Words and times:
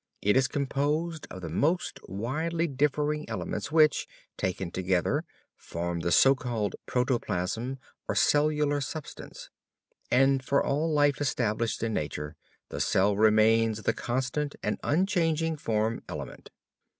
It 0.23 0.35
is 0.35 0.47
composed 0.47 1.27
of 1.29 1.41
the 1.43 1.49
most 1.49 1.99
widely 2.09 2.65
differing 2.65 3.29
elements 3.29 3.71
which, 3.71 4.07
taken 4.35 4.71
together, 4.71 5.23
form 5.55 5.99
the 5.99 6.11
so 6.11 6.33
called 6.33 6.75
protoplasm 6.87 7.77
or 8.07 8.15
cellular 8.15 8.81
substance. 8.81 9.51
And 10.09 10.43
for 10.43 10.63
all 10.65 10.91
life 10.91 11.21
established 11.21 11.83
in 11.83 11.93
nature 11.93 12.35
the 12.69 12.81
cell 12.81 13.15
remains 13.15 13.83
the 13.83 13.93
constant 13.93 14.55
and 14.63 14.79
unchanging 14.81 15.55
form 15.55 16.01
element. 16.09 16.49